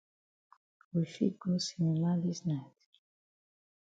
[0.93, 2.81] We fit go cinema dis night?